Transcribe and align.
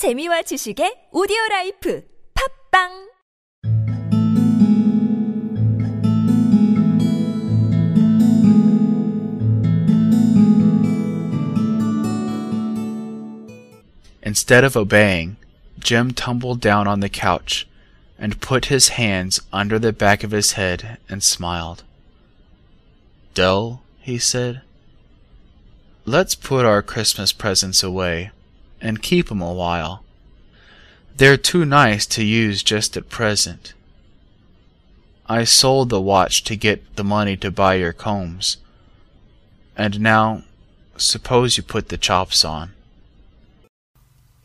재미와 0.00 0.40
지식의 0.48 1.10
오디오 1.12 1.36
라이프. 1.50 2.02
팟빵! 2.32 3.10
Instead 14.24 14.64
of 14.64 14.74
obeying, 14.74 15.36
Jim 15.78 16.14
tumbled 16.14 16.62
down 16.62 16.88
on 16.88 17.00
the 17.00 17.10
couch 17.10 17.68
and 18.18 18.40
put 18.40 18.72
his 18.72 18.96
hands 18.96 19.42
under 19.52 19.78
the 19.78 19.92
back 19.92 20.24
of 20.24 20.30
his 20.32 20.52
head 20.52 20.96
and 21.10 21.22
smiled. 21.22 21.84
Dell, 23.34 23.82
he 24.00 24.16
said, 24.16 24.62
let's 26.06 26.34
put 26.34 26.64
our 26.64 26.80
Christmas 26.80 27.34
presents 27.34 27.82
away 27.82 28.30
and 28.80 29.02
keep 29.02 29.30
'em 29.30 29.42
a 29.42 29.52
while. 29.52 30.02
They're 31.16 31.36
too 31.36 31.64
nice 31.64 32.06
to 32.06 32.24
use 32.24 32.62
just 32.62 32.96
at 32.96 33.10
present. 33.10 33.74
I 35.26 35.44
sold 35.44 35.90
the 35.90 36.00
watch 36.00 36.42
to 36.44 36.56
get 36.56 36.96
the 36.96 37.04
money 37.04 37.36
to 37.36 37.50
buy 37.50 37.74
your 37.74 37.92
combs. 37.92 38.56
And 39.76 40.00
now, 40.00 40.42
suppose 40.96 41.56
you 41.56 41.62
put 41.62 41.88
the 41.88 41.98
chops 41.98 42.44
on. 42.44 42.72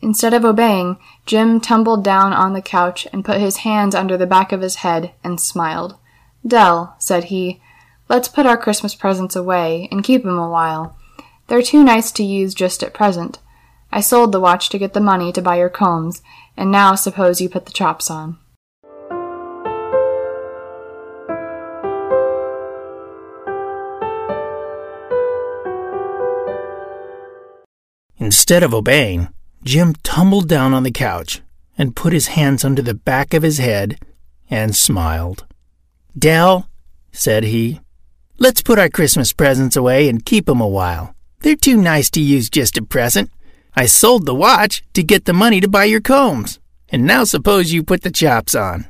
Instead 0.00 0.34
of 0.34 0.44
obeying, 0.44 0.98
Jim 1.24 1.60
tumbled 1.60 2.04
down 2.04 2.32
on 2.32 2.52
the 2.52 2.62
couch 2.62 3.08
and 3.12 3.24
put 3.24 3.40
his 3.40 3.58
hands 3.58 3.94
under 3.94 4.16
the 4.16 4.26
back 4.26 4.52
of 4.52 4.60
his 4.60 4.76
head 4.76 5.12
and 5.24 5.40
smiled. 5.40 5.96
Dell, 6.46 6.94
said 6.98 7.24
he, 7.24 7.60
let's 8.08 8.28
put 8.28 8.46
our 8.46 8.56
Christmas 8.56 8.94
presents 8.94 9.34
away 9.34 9.88
and 9.90 10.04
keep 10.04 10.24
'em 10.24 10.38
a 10.38 10.48
while. 10.48 10.96
They're 11.48 11.62
too 11.62 11.82
nice 11.82 12.12
to 12.12 12.22
use 12.22 12.54
just 12.54 12.82
at 12.82 12.94
present. 12.94 13.38
I 13.96 14.00
sold 14.00 14.30
the 14.30 14.40
watch 14.40 14.68
to 14.68 14.78
get 14.78 14.92
the 14.92 15.00
money 15.00 15.32
to 15.32 15.40
buy 15.40 15.56
your 15.56 15.70
combs, 15.70 16.20
and 16.54 16.70
now 16.70 16.94
suppose 16.96 17.40
you 17.40 17.48
put 17.48 17.64
the 17.64 17.72
chops 17.72 18.10
on. 18.10 18.36
Instead 28.18 28.62
of 28.62 28.74
obeying, 28.74 29.30
Jim 29.64 29.94
tumbled 30.02 30.46
down 30.46 30.74
on 30.74 30.82
the 30.82 30.90
couch 30.90 31.40
and 31.78 31.96
put 31.96 32.12
his 32.12 32.26
hands 32.26 32.66
under 32.66 32.82
the 32.82 32.92
back 32.92 33.32
of 33.32 33.42
his 33.42 33.56
head 33.56 33.98
and 34.50 34.76
smiled. 34.76 35.46
Dell, 36.18 36.68
said 37.12 37.44
he, 37.44 37.80
let's 38.36 38.60
put 38.60 38.78
our 38.78 38.90
Christmas 38.90 39.32
presents 39.32 39.74
away 39.74 40.06
and 40.10 40.22
keep 40.22 40.50
'em 40.50 40.60
a 40.60 40.68
while. 40.68 41.14
They're 41.40 41.56
too 41.56 41.78
nice 41.78 42.10
to 42.10 42.20
use 42.20 42.50
just 42.50 42.76
at 42.76 42.90
present. 42.90 43.30
I 43.78 43.84
sold 43.84 44.24
the 44.24 44.34
watch 44.34 44.82
to 44.94 45.02
get 45.02 45.26
the 45.26 45.34
money 45.34 45.60
to 45.60 45.68
buy 45.68 45.84
your 45.84 46.00
combs. 46.00 46.58
And 46.88 47.04
now 47.04 47.24
suppose 47.24 47.72
you 47.72 47.82
put 47.82 48.02
the 48.02 48.10
chops 48.10 48.54
on. 48.54 48.86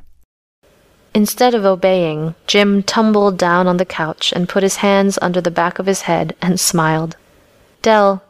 Instead 1.13 1.55
of 1.55 1.65
obeying, 1.65 2.35
Jim 2.47 2.83
tumbled 2.83 3.37
down 3.37 3.67
on 3.67 3.79
the 3.79 3.85
couch 3.85 4.33
and 4.37 4.49
put 4.49 4.63
his 4.63 4.77
hands 4.77 5.19
under 5.21 5.41
the 5.41 5.51
back 5.51 5.79
of 5.79 5.87
his 5.87 6.03
head 6.03 6.37
and 6.41 6.61
smiled. 6.61 7.17
Dell, 7.83 8.23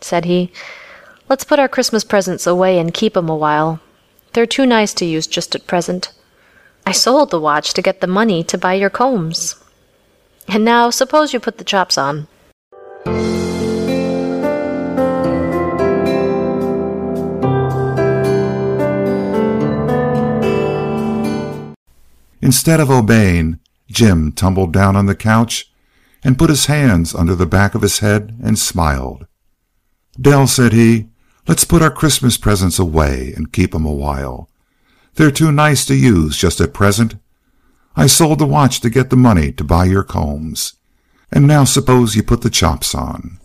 said 0.00 0.26
he, 0.26 0.52
let's 1.28 1.42
put 1.42 1.58
our 1.58 1.68
Christmas 1.68 2.04
presents 2.04 2.46
away 2.46 2.78
and 2.78 2.94
keep 2.94 3.16
'em 3.16 3.28
a 3.28 3.34
while. 3.34 3.80
They're 4.34 4.46
too 4.46 4.66
nice 4.66 4.92
to 4.94 5.06
use 5.06 5.26
just 5.26 5.54
at 5.54 5.66
present. 5.66 6.12
I 6.86 6.92
sold 6.92 7.30
the 7.30 7.40
watch 7.40 7.72
to 7.74 7.82
get 7.82 8.00
the 8.00 8.06
money 8.06 8.44
to 8.44 8.58
buy 8.58 8.74
your 8.74 8.90
combs. 8.90 9.56
And 10.46 10.64
now 10.64 10.90
suppose 10.90 11.32
you 11.32 11.40
put 11.40 11.56
the 11.58 11.64
chops 11.64 11.96
on. 11.96 12.28
Instead 22.44 22.78
of 22.78 22.90
obeying, 22.90 23.58
Jim 23.88 24.30
tumbled 24.30 24.70
down 24.70 24.96
on 24.96 25.06
the 25.06 25.14
couch 25.14 25.72
and 26.22 26.36
put 26.36 26.50
his 26.50 26.66
hands 26.66 27.14
under 27.14 27.34
the 27.34 27.46
back 27.46 27.74
of 27.74 27.80
his 27.80 28.00
head 28.00 28.38
and 28.44 28.58
smiled. 28.58 29.26
Dell, 30.20 30.46
said 30.46 30.74
he, 30.74 31.08
let's 31.48 31.64
put 31.64 31.80
our 31.80 31.90
Christmas 31.90 32.36
presents 32.36 32.78
away 32.78 33.32
and 33.34 33.50
keep 33.50 33.74
'em 33.74 33.86
a 33.86 33.92
while. 33.92 34.50
They're 35.14 35.30
too 35.30 35.52
nice 35.52 35.86
to 35.86 35.94
use 35.94 36.36
just 36.36 36.60
at 36.60 36.74
present. 36.74 37.14
I 37.96 38.06
sold 38.06 38.40
the 38.40 38.46
watch 38.46 38.78
to 38.80 38.90
get 38.90 39.08
the 39.08 39.16
money 39.16 39.50
to 39.52 39.64
buy 39.64 39.86
your 39.86 40.02
combs. 40.02 40.74
And 41.32 41.46
now 41.46 41.64
suppose 41.64 42.14
you 42.14 42.22
put 42.22 42.42
the 42.42 42.50
chops 42.50 42.94
on. 42.94 43.38